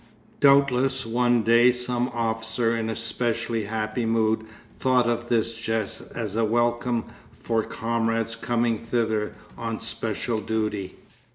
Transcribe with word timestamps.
Doubtless 0.39 1.05
one 1.05 1.43
day 1.43 1.71
some 1.71 2.09
officer 2.09 2.75
in 2.75 2.89
a 2.89 2.95
specially 2.95 3.65
happy 3.65 4.03
mood 4.03 4.43
thought 4.79 5.05
of 5.07 5.29
this 5.29 5.53
jest 5.53 6.11
as 6.15 6.35
a 6.35 6.43
welcome 6.43 7.03
for 7.31 7.61
comrades 7.61 8.35
coming 8.35 8.79
thither 8.79 9.35
on 9.59 9.79
special 9.79 10.39
duty. 10.41 10.95